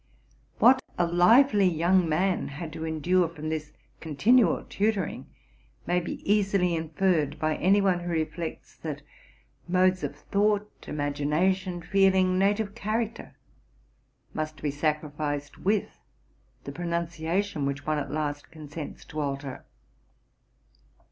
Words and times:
What 0.57 0.79
a 0.97 1.05
lively 1.05 1.69
young 1.69 2.09
man 2.09 2.47
had 2.47 2.73
to 2.73 2.85
endure 2.87 3.29
from 3.29 3.49
this 3.49 3.71
continual 3.99 4.63
tutoring, 4.67 5.27
may 5.85 5.99
be 5.99 6.27
easily 6.27 6.73
inferred 6.73 7.37
by 7.37 7.55
any 7.57 7.81
one 7.81 7.99
who 7.99 8.09
reflects 8.09 8.75
that 8.77 9.03
modes 9.67 10.03
of 10.03 10.15
thought, 10.15 10.85
imagination, 10.87 11.83
feeling, 11.83 12.39
native 12.39 12.73
character, 12.73 13.35
must 14.33 14.63
be 14.63 14.71
sacrificed 14.71 15.59
with 15.59 15.99
the 16.63 16.71
pronunciation 16.71 17.67
which 17.67 17.85
one 17.85 17.99
at 17.99 18.09
last 18.09 18.49
consents 18.49 19.05
to 19.05 19.19
alter. 19.19 19.65